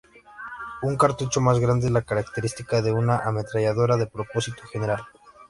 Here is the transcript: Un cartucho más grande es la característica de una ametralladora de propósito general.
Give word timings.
Un 0.81 0.95
cartucho 0.97 1.41
más 1.41 1.59
grande 1.59 1.85
es 1.85 1.91
la 1.91 2.01
característica 2.01 2.81
de 2.81 2.91
una 2.91 3.19
ametralladora 3.19 3.97
de 3.97 4.07
propósito 4.07 4.63
general. 4.63 5.03